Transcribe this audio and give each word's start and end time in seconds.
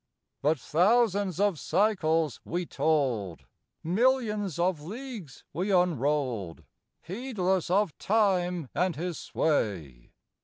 But 0.41 0.57
thousands 0.59 1.39
of 1.39 1.59
cycles 1.59 2.41
we 2.43 2.65
told, 2.65 3.45
Millions 3.83 4.57
of 4.57 4.81
leagues 4.81 5.43
we 5.53 5.69
unrolled, 5.71 6.63
Heedless 7.03 7.69
of 7.69 7.95
Time 7.99 8.67
and 8.73 8.95
his 8.95 9.19
sway. 9.19 10.13